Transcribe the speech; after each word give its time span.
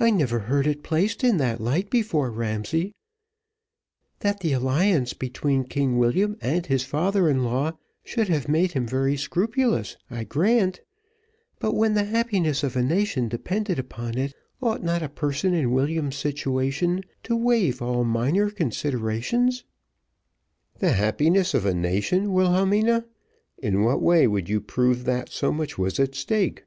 "I 0.00 0.10
never 0.10 0.40
heard 0.40 0.66
it 0.66 0.82
placed 0.82 1.22
in 1.22 1.36
that 1.36 1.60
light 1.60 1.88
before, 1.88 2.32
Ramsay; 2.32 2.96
that 4.18 4.40
the 4.40 4.50
alliance 4.52 5.12
between 5.12 5.62
King 5.62 5.96
William 5.98 6.36
and 6.40 6.66
his 6.66 6.82
father 6.82 7.28
in 7.30 7.44
law 7.44 7.78
should 8.02 8.26
have 8.26 8.48
made 8.48 8.72
him 8.72 8.88
very 8.88 9.16
scrupulous, 9.16 9.96
I 10.10 10.24
grant, 10.24 10.80
but 11.60 11.74
when 11.74 11.94
the 11.94 12.06
happiness 12.06 12.64
of 12.64 12.74
a 12.74 12.82
nation 12.82 13.28
depended 13.28 13.78
upon 13.78 14.18
it, 14.18 14.34
ought 14.60 14.82
not 14.82 15.04
a 15.04 15.08
person 15.08 15.54
in 15.54 15.70
William's 15.70 16.16
situation 16.16 17.02
to 17.22 17.36
waive 17.36 17.80
all 17.80 18.02
minor 18.02 18.50
considerations?" 18.50 19.62
"The 20.80 20.94
happiness 20.94 21.54
of 21.54 21.64
a 21.64 21.72
nation, 21.72 22.32
Wilhelmina? 22.32 23.04
In 23.58 23.84
what 23.84 24.02
way 24.02 24.26
would 24.26 24.48
you 24.48 24.60
prove 24.60 25.04
that 25.04 25.28
so 25.28 25.52
much 25.52 25.78
was 25.78 26.00
at 26.00 26.16
stake?" 26.16 26.64